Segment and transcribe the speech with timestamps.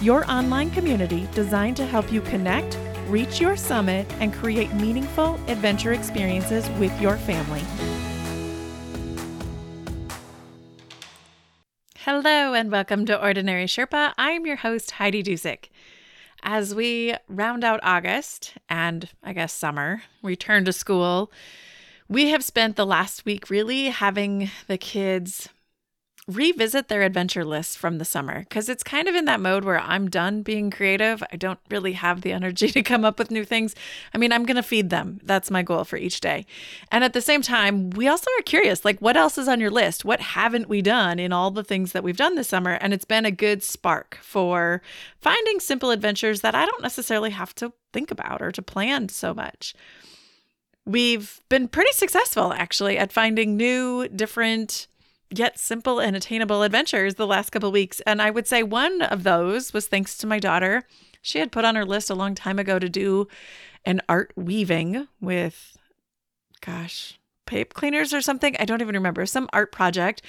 [0.00, 2.78] your online community designed to help you connect,
[3.08, 7.60] reach your summit, and create meaningful adventure experiences with your family.
[11.98, 14.14] Hello, and welcome to Ordinary Sherpa.
[14.16, 15.68] I'm your host, Heidi Dusick.
[16.42, 21.30] As we round out August and I guess summer, return to school,
[22.08, 25.50] we have spent the last week really having the kids
[26.30, 29.80] revisit their adventure list from the summer because it's kind of in that mode where
[29.80, 31.22] I'm done being creative.
[31.32, 33.74] I don't really have the energy to come up with new things.
[34.14, 35.20] I mean, I'm going to feed them.
[35.22, 36.46] That's my goal for each day.
[36.90, 39.70] And at the same time, we also are curious like, what else is on your
[39.70, 40.04] list?
[40.04, 42.72] What haven't we done in all the things that we've done this summer?
[42.72, 44.82] And it's been a good spark for
[45.20, 49.34] finding simple adventures that I don't necessarily have to think about or to plan so
[49.34, 49.74] much.
[50.86, 54.88] We've been pretty successful actually at finding new, different,
[55.30, 58.00] yet simple and attainable adventures the last couple weeks.
[58.00, 60.84] And I would say one of those was thanks to my daughter.
[61.22, 63.28] She had put on her list a long time ago to do
[63.84, 65.76] an art weaving with,
[66.60, 68.56] gosh, pipe cleaners or something.
[68.58, 70.22] I don't even remember, some art project.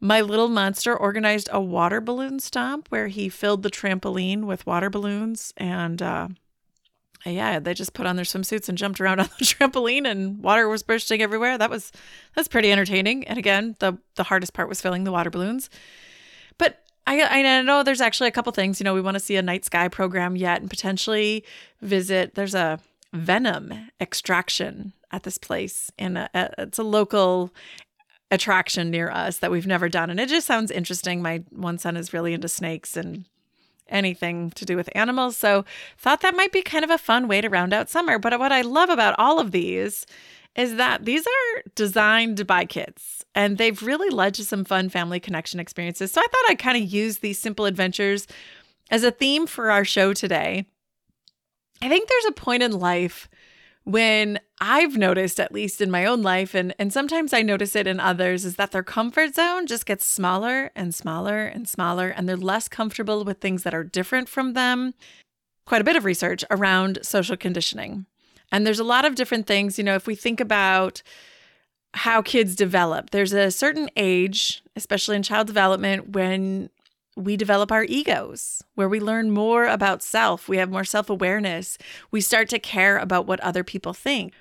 [0.00, 4.90] My little monster organized a water balloon stomp where he filled the trampoline with water
[4.90, 6.28] balloons and uh,
[7.26, 10.68] yeah, they just put on their swimsuits and jumped around on the trampoline and water
[10.68, 11.56] was bursting everywhere.
[11.56, 11.92] That was
[12.34, 13.26] that's pretty entertaining.
[13.26, 15.70] And again, the the hardest part was filling the water balloons.
[16.58, 19.36] But I I know there's actually a couple things, you know, we want to see
[19.36, 21.44] a night sky program yet and potentially
[21.80, 22.78] visit there's a
[23.12, 27.54] venom extraction at this place and it's a local
[28.30, 31.22] attraction near us that we've never done and it just sounds interesting.
[31.22, 33.24] My one son is really into snakes and
[33.88, 35.36] anything to do with animals.
[35.36, 35.64] So
[35.98, 38.18] thought that might be kind of a fun way to round out summer.
[38.18, 40.06] But what I love about all of these
[40.56, 45.18] is that these are designed by kids and they've really led to some fun family
[45.18, 46.12] connection experiences.
[46.12, 48.26] So I thought I'd kind of use these simple adventures
[48.90, 50.66] as a theme for our show today.
[51.82, 53.28] I think there's a point in life
[53.84, 57.86] when I've noticed, at least in my own life, and, and sometimes I notice it
[57.86, 62.26] in others, is that their comfort zone just gets smaller and smaller and smaller, and
[62.26, 64.94] they're less comfortable with things that are different from them.
[65.66, 68.06] Quite a bit of research around social conditioning.
[68.50, 69.76] And there's a lot of different things.
[69.76, 71.02] You know, if we think about
[71.92, 76.70] how kids develop, there's a certain age, especially in child development, when
[77.16, 80.48] we develop our egos, where we learn more about self.
[80.48, 81.76] We have more self awareness.
[82.10, 84.32] We start to care about what other people think.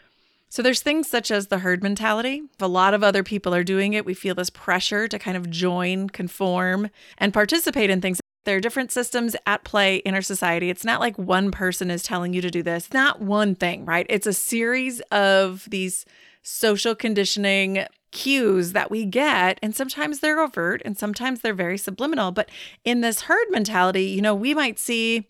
[0.53, 2.43] So there's things such as the herd mentality.
[2.53, 5.35] If a lot of other people are doing it, we feel this pressure to kind
[5.35, 8.19] of join, conform, and participate in things.
[8.43, 10.69] There are different systems at play in our society.
[10.69, 12.85] It's not like one person is telling you to do this.
[12.85, 14.05] It's not one thing, right?
[14.11, 16.05] It's a series of these
[16.43, 19.57] social conditioning cues that we get.
[19.63, 22.31] And sometimes they're overt and sometimes they're very subliminal.
[22.31, 22.51] But
[22.85, 25.27] in this herd mentality, you know, we might see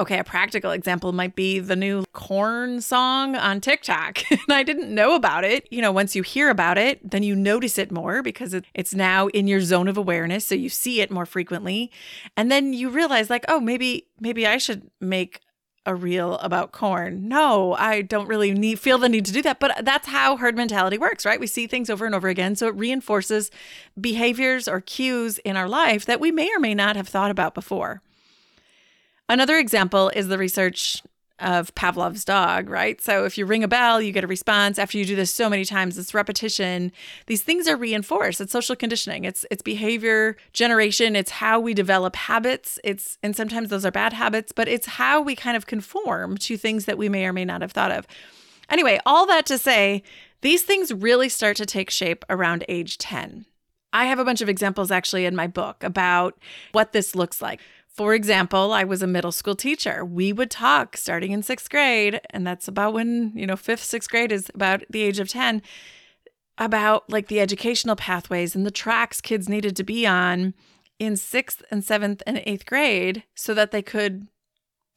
[0.00, 4.22] Okay, a practical example might be the new corn song on TikTok.
[4.30, 5.68] and I didn't know about it.
[5.70, 8.94] You know, once you hear about it, then you notice it more because it, it's
[8.94, 10.46] now in your zone of awareness.
[10.46, 11.90] So you see it more frequently.
[12.36, 15.40] And then you realize, like, oh, maybe, maybe I should make
[15.84, 17.28] a reel about corn.
[17.28, 20.56] No, I don't really need feel the need to do that, but that's how herd
[20.56, 21.40] mentality works, right?
[21.40, 23.50] We see things over and over again, so it reinforces
[24.00, 27.54] behaviors or cues in our life that we may or may not have thought about
[27.54, 28.00] before.
[29.32, 31.02] Another example is the research
[31.38, 33.00] of Pavlov's dog, right?
[33.00, 34.78] So if you ring a bell, you get a response.
[34.78, 36.92] After you do this so many times, it's repetition.
[37.28, 38.42] These things are reinforced.
[38.42, 39.24] It's social conditioning.
[39.24, 41.16] It's it's behavior generation.
[41.16, 42.78] It's how we develop habits.
[42.84, 46.58] It's and sometimes those are bad habits, but it's how we kind of conform to
[46.58, 48.06] things that we may or may not have thought of.
[48.68, 50.02] Anyway, all that to say,
[50.42, 53.46] these things really start to take shape around age 10.
[53.94, 56.38] I have a bunch of examples actually in my book about
[56.72, 57.60] what this looks like.
[57.94, 60.04] For example, I was a middle school teacher.
[60.04, 64.10] We would talk starting in sixth grade, and that's about when, you know, fifth, sixth
[64.10, 65.60] grade is about the age of 10,
[66.56, 70.54] about like the educational pathways and the tracks kids needed to be on
[70.98, 74.26] in sixth and seventh and eighth grade so that they could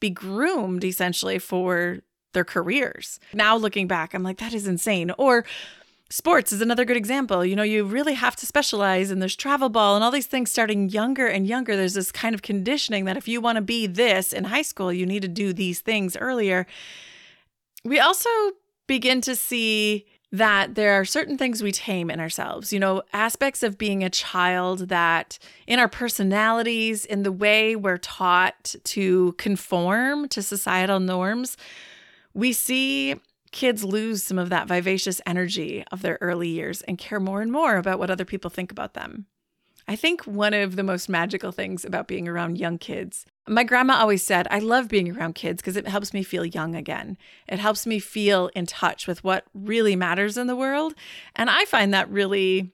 [0.00, 1.98] be groomed essentially for
[2.32, 3.18] their careers.
[3.32, 5.10] Now looking back, I'm like, that is insane.
[5.18, 5.44] Or
[6.08, 7.44] Sports is another good example.
[7.44, 10.52] You know, you really have to specialize, and there's travel ball and all these things
[10.52, 11.76] starting younger and younger.
[11.76, 14.92] There's this kind of conditioning that if you want to be this in high school,
[14.92, 16.66] you need to do these things earlier.
[17.84, 18.30] We also
[18.86, 23.62] begin to see that there are certain things we tame in ourselves, you know, aspects
[23.62, 30.28] of being a child that in our personalities, in the way we're taught to conform
[30.28, 31.56] to societal norms,
[32.34, 33.16] we see
[33.56, 37.50] kids lose some of that vivacious energy of their early years and care more and
[37.50, 39.24] more about what other people think about them.
[39.88, 43.94] I think one of the most magical things about being around young kids, my grandma
[43.94, 47.16] always said, I love being around kids because it helps me feel young again.
[47.48, 50.94] It helps me feel in touch with what really matters in the world.
[51.34, 52.72] And I find that really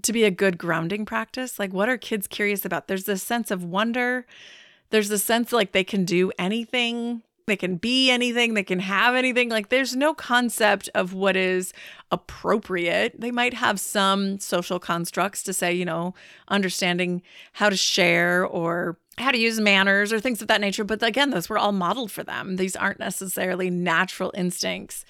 [0.00, 1.58] to be a good grounding practice.
[1.58, 2.86] Like, what are kids curious about?
[2.86, 4.26] There's this sense of wonder.
[4.90, 9.14] There's a sense like they can do anything they can be anything, they can have
[9.14, 9.48] anything.
[9.48, 11.72] Like there's no concept of what is
[12.10, 13.20] appropriate.
[13.20, 16.14] They might have some social constructs to say, you know,
[16.48, 17.22] understanding
[17.52, 20.84] how to share or how to use manners or things of that nature.
[20.84, 22.56] But again, those were all modeled for them.
[22.56, 25.04] These aren't necessarily natural instincts.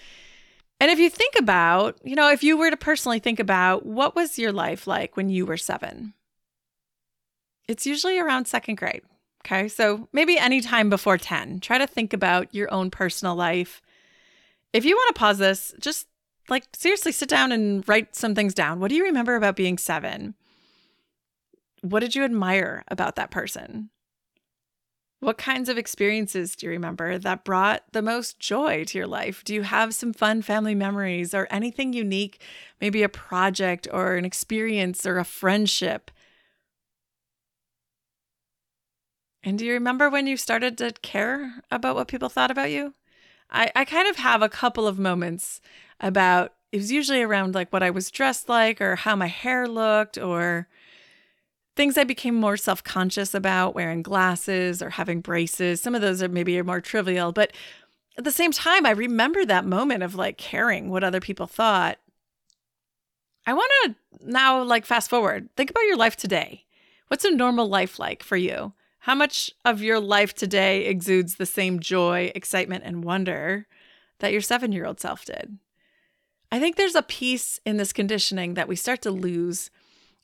[0.79, 4.15] And if you think about, you know, if you were to personally think about what
[4.15, 6.13] was your life like when you were seven,
[7.67, 9.03] it's usually around second grade.
[9.47, 9.69] Okay.
[9.69, 13.81] So maybe anytime before 10, try to think about your own personal life.
[14.73, 16.09] If you want to pause this, just
[16.49, 18.81] like seriously sit down and write some things down.
[18.81, 20.35] What do you remember about being seven?
[21.83, 23.91] What did you admire about that person?
[25.21, 29.45] What kinds of experiences do you remember that brought the most joy to your life?
[29.45, 32.43] Do you have some fun family memories or anything unique,
[32.81, 36.11] maybe a project or an experience or a friendship
[39.47, 42.95] And do you remember when you started to care about what people thought about you?
[43.49, 45.61] I, I kind of have a couple of moments
[46.01, 49.69] about it was usually around like what I was dressed like or how my hair
[49.69, 50.67] looked or
[51.77, 55.81] things I became more self conscious about, wearing glasses or having braces.
[55.81, 57.53] Some of those are maybe more trivial, but
[58.19, 61.99] at the same time, I remember that moment of like caring what other people thought.
[63.47, 65.51] I want to now like fast forward.
[65.57, 66.65] Think about your life today.
[67.07, 68.73] What's a normal life like for you?
[69.07, 73.69] How much of your life today exudes the same joy, excitement, and wonder
[74.19, 75.59] that your seven year old self did?
[76.51, 79.71] I think there's a piece in this conditioning that we start to lose,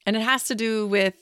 [0.05, 1.15] and it has to do with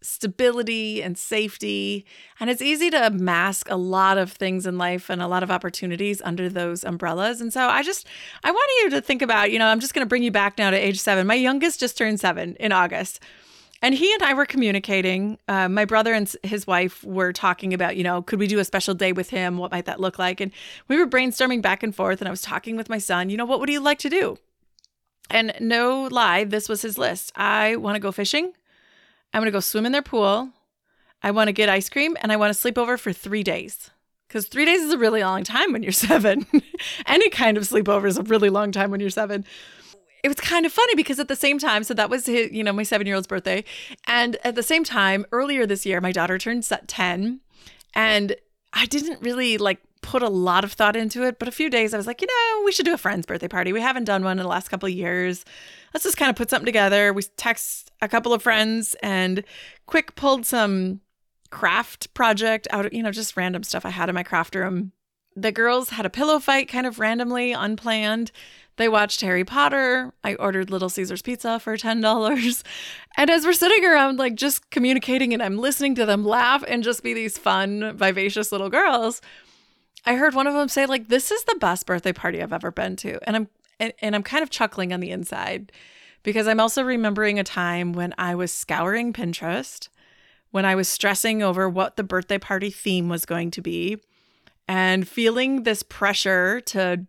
[0.00, 2.06] stability and safety.
[2.38, 5.50] And it's easy to mask a lot of things in life and a lot of
[5.50, 7.40] opportunities under those umbrellas.
[7.40, 8.06] And so I just,
[8.44, 10.58] I want you to think about, you know, I'm just going to bring you back
[10.58, 11.26] now to age seven.
[11.26, 13.18] My youngest just turned seven in August.
[13.82, 15.38] And he and I were communicating.
[15.48, 18.64] Uh, my brother and his wife were talking about, you know, could we do a
[18.64, 19.56] special day with him?
[19.56, 20.40] What might that look like?
[20.40, 20.52] And
[20.88, 22.20] we were brainstorming back and forth.
[22.20, 24.38] And I was talking with my son, you know, what would he like to do?
[25.30, 27.32] And no lie, this was his list.
[27.36, 28.52] I want to go fishing.
[29.32, 30.50] I'm going to go swim in their pool.
[31.22, 33.90] I want to get ice cream and I want to sleep over for three days.
[34.28, 36.46] Because three days is a really long time when you're seven.
[37.06, 39.46] Any kind of sleepover is a really long time when you're seven
[40.22, 42.62] it was kind of funny because at the same time, so that was his, you
[42.62, 43.64] know, my seven year old's birthday.
[44.06, 47.40] And at the same time, earlier this year, my daughter turned 10.
[47.94, 48.36] And
[48.72, 51.92] I didn't really like put a lot of thought into it, but a few days
[51.92, 53.72] I was like, you know, we should do a friend's birthday party.
[53.72, 55.44] We haven't done one in the last couple of years.
[55.92, 57.12] Let's just kind of put something together.
[57.12, 59.44] We text a couple of friends and
[59.86, 61.00] quick pulled some
[61.50, 64.92] craft project out you know, just random stuff I had in my craft room.
[65.36, 68.32] The girls had a pillow fight kind of randomly, unplanned.
[68.76, 70.12] They watched Harry Potter.
[70.24, 72.64] I ordered Little Caesars pizza for $10.
[73.16, 76.82] And as we're sitting around, like just communicating, and I'm listening to them laugh and
[76.82, 79.20] just be these fun, vivacious little girls,
[80.06, 82.70] I heard one of them say, like, this is the best birthday party I've ever
[82.70, 83.18] been to.
[83.24, 83.48] And I'm
[83.80, 85.72] and, and I'm kind of chuckling on the inside
[86.22, 89.88] because I'm also remembering a time when I was scouring Pinterest,
[90.50, 93.96] when I was stressing over what the birthday party theme was going to be,
[94.70, 97.04] and feeling this pressure to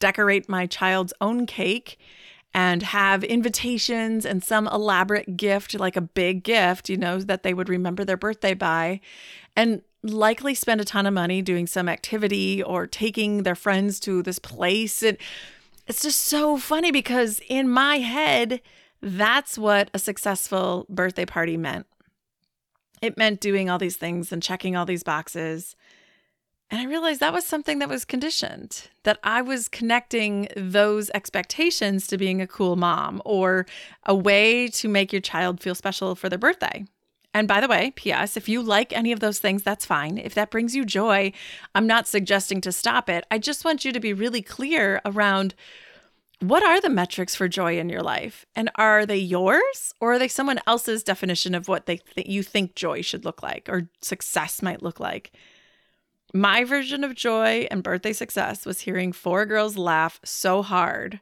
[0.00, 1.98] decorate my child's own cake
[2.54, 7.52] and have invitations and some elaborate gift, like a big gift, you know, that they
[7.52, 8.98] would remember their birthday by,
[9.54, 14.22] and likely spend a ton of money doing some activity or taking their friends to
[14.22, 15.02] this place.
[15.02, 15.18] And
[15.86, 18.62] it's just so funny because in my head,
[19.02, 21.86] that's what a successful birthday party meant.
[23.02, 25.76] It meant doing all these things and checking all these boxes.
[26.72, 32.06] And I realized that was something that was conditioned, that I was connecting those expectations
[32.06, 33.66] to being a cool mom or
[34.06, 36.86] a way to make your child feel special for their birthday.
[37.34, 40.16] And by the way, P.S., if you like any of those things, that's fine.
[40.16, 41.32] If that brings you joy,
[41.74, 43.26] I'm not suggesting to stop it.
[43.30, 45.54] I just want you to be really clear around
[46.40, 48.46] what are the metrics for joy in your life?
[48.56, 52.42] And are they yours or are they someone else's definition of what they th- you
[52.42, 55.32] think joy should look like or success might look like?
[56.32, 61.20] My version of joy and birthday success was hearing four girls laugh so hard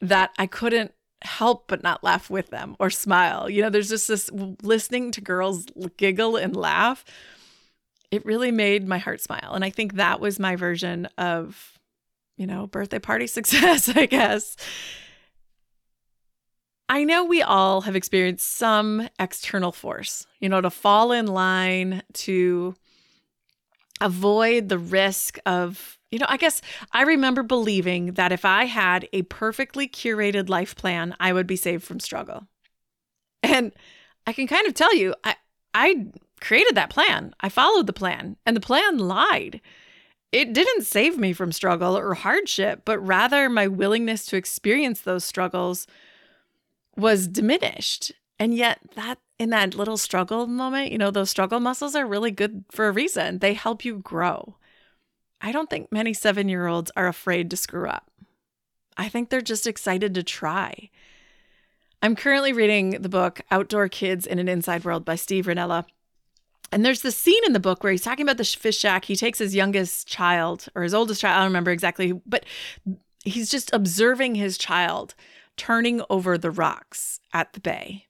[0.00, 3.48] that I couldn't help but not laugh with them or smile.
[3.48, 4.30] You know, there's just this
[4.62, 7.04] listening to girls giggle and laugh.
[8.10, 9.52] It really made my heart smile.
[9.54, 11.74] And I think that was my version of
[12.36, 14.56] you know, birthday party success, I guess.
[16.88, 22.02] I know we all have experienced some external force, you know, to fall in line,
[22.14, 22.74] to
[24.00, 26.60] avoid the risk of, you know, I guess
[26.92, 31.56] I remember believing that if I had a perfectly curated life plan, I would be
[31.56, 32.46] saved from struggle.
[33.42, 33.72] And
[34.26, 35.36] I can kind of tell you, I,
[35.74, 36.06] I
[36.40, 37.34] created that plan.
[37.40, 39.60] I followed the plan, and the plan lied
[40.34, 45.24] it didn't save me from struggle or hardship, but rather my willingness to experience those
[45.24, 45.86] struggles
[46.96, 48.10] was diminished.
[48.36, 52.30] And yet, that in that little struggle moment, you know, those struggle muscles are really
[52.30, 53.38] good for a reason.
[53.38, 54.56] They help you grow.
[55.40, 58.10] I don't think many seven year olds are afraid to screw up.
[58.96, 60.90] I think they're just excited to try.
[62.00, 65.84] I'm currently reading the book Outdoor Kids in an Inside World by Steve Rinella.
[66.70, 69.04] And there's this scene in the book where he's talking about the fish shack.
[69.04, 72.44] He takes his youngest child or his oldest child, I don't remember exactly, but
[73.24, 75.14] he's just observing his child
[75.56, 78.06] turning over the rocks at the bay.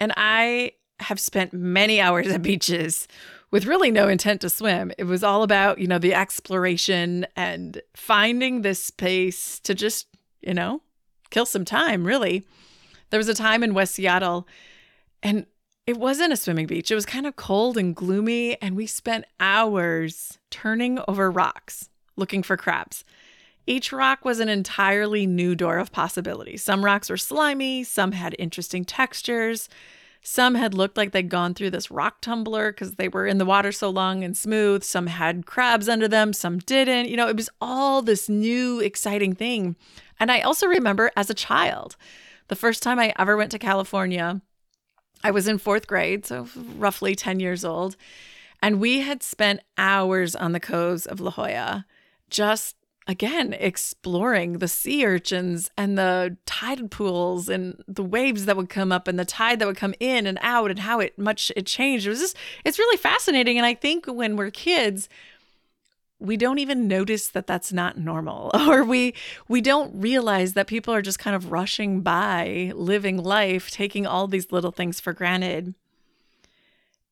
[0.00, 3.06] And I have spent many hours at beaches
[3.50, 4.92] with really no intent to swim.
[4.98, 10.08] It was all about, you know, the exploration and finding this space to just,
[10.40, 10.82] you know,
[11.30, 12.46] kill some time, really.
[13.10, 14.46] There was a time in West Seattle
[15.22, 15.46] and
[15.86, 16.90] it wasn't a swimming beach.
[16.90, 22.44] It was kind of cold and gloomy, and we spent hours turning over rocks looking
[22.44, 23.04] for crabs.
[23.70, 26.56] Each rock was an entirely new door of possibility.
[26.56, 29.68] Some rocks were slimy, some had interesting textures,
[30.22, 33.44] some had looked like they'd gone through this rock tumbler because they were in the
[33.44, 34.82] water so long and smooth.
[34.82, 37.10] Some had crabs under them, some didn't.
[37.10, 39.76] You know, it was all this new, exciting thing.
[40.18, 41.94] And I also remember as a child,
[42.48, 44.40] the first time I ever went to California,
[45.22, 47.94] I was in fourth grade, so roughly 10 years old.
[48.60, 51.86] And we had spent hours on the coves of La Jolla,
[52.30, 52.74] just
[53.10, 58.92] again exploring the sea urchins and the tide pools and the waves that would come
[58.92, 61.66] up and the tide that would come in and out and how it much it
[61.66, 62.06] changed.
[62.06, 63.58] It was just, it's really fascinating.
[63.58, 65.08] And I think when we're kids,
[66.20, 69.12] we don't even notice that that's not normal or we
[69.48, 74.28] we don't realize that people are just kind of rushing by living life taking all
[74.28, 75.74] these little things for granted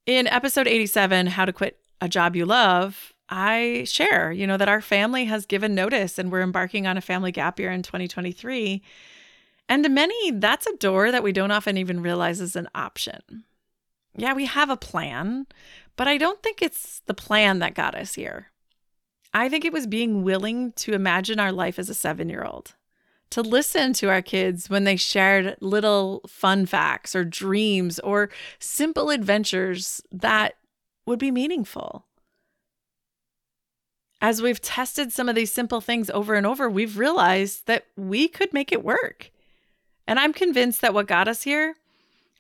[0.05, 4.69] in episode 87 how to quit a job you love i share you know that
[4.69, 8.83] our family has given notice and we're embarking on a family gap year in 2023
[9.69, 13.45] and to many that's a door that we don't often even realize is an option.
[14.17, 15.47] Yeah we have a plan
[15.97, 18.49] but i don't think it's the plan that got us here.
[19.35, 22.75] I think it was being willing to imagine our life as a seven year old,
[23.31, 29.11] to listen to our kids when they shared little fun facts or dreams or simple
[29.11, 30.55] adventures that
[31.07, 32.07] would be meaningful.
[34.21, 38.27] As we've tested some of these simple things over and over, we've realized that we
[38.27, 39.31] could make it work.
[40.07, 41.77] And I'm convinced that what got us here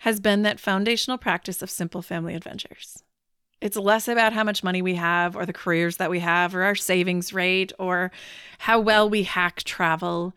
[0.00, 3.02] has been that foundational practice of simple family adventures.
[3.60, 6.62] It's less about how much money we have or the careers that we have or
[6.62, 8.12] our savings rate or
[8.58, 10.34] how well we hack travel.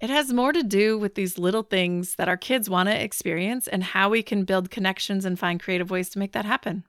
[0.00, 3.68] It has more to do with these little things that our kids want to experience
[3.68, 6.84] and how we can build connections and find creative ways to make that happen.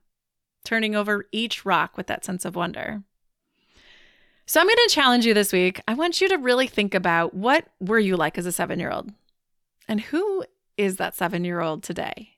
[0.65, 3.03] Turning over each rock with that sense of wonder.
[4.45, 5.81] So I'm going to challenge you this week.
[5.87, 9.11] I want you to really think about what were you like as a 7-year-old?
[9.87, 10.43] And who
[10.77, 12.31] is that 7-year-old today?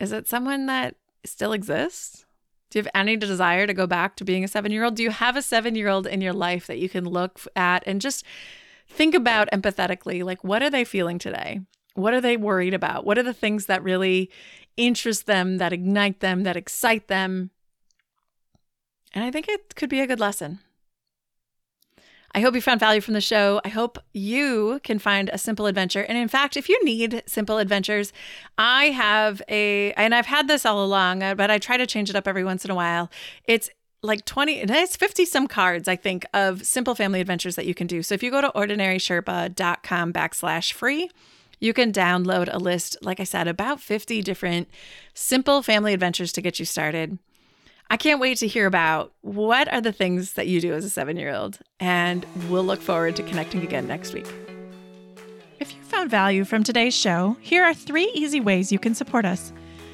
[0.00, 2.26] Is it someone that still exists?
[2.70, 4.96] Do you have any desire to go back to being a seven year old?
[4.96, 7.84] Do you have a seven year old in your life that you can look at
[7.86, 8.24] and just
[8.88, 10.24] think about empathetically?
[10.24, 11.60] Like, what are they feeling today?
[11.94, 13.06] What are they worried about?
[13.06, 14.30] What are the things that really
[14.76, 17.50] interest them, that ignite them, that excite them?
[19.14, 20.58] And I think it could be a good lesson.
[22.36, 23.62] I hope you found value from the show.
[23.64, 26.02] I hope you can find a simple adventure.
[26.02, 28.12] And in fact, if you need simple adventures,
[28.58, 32.10] I have a, and I've had this all along, uh, but I try to change
[32.10, 33.10] it up every once in a while.
[33.44, 33.70] It's
[34.02, 37.86] like 20 it's 50 some cards i think of simple family adventures that you can
[37.86, 41.10] do so if you go to ordinarysherpa.com backslash free
[41.58, 44.68] you can download a list like i said about 50 different
[45.14, 47.18] simple family adventures to get you started
[47.88, 50.90] I can't wait to hear about what are the things that you do as a
[50.90, 54.26] seven year old, and we'll look forward to connecting again next week.
[55.60, 59.24] If you found value from today's show, here are three easy ways you can support
[59.24, 59.52] us.